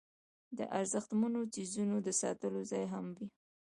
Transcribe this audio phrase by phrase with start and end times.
[0.57, 3.19] د ارزښتمنو څیزونو د ساتلو ځای هم و.